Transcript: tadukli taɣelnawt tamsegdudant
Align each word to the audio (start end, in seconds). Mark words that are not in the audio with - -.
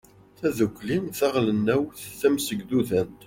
tadukli 0.39 0.97
taɣelnawt 1.17 1.99
tamsegdudant 2.19 3.11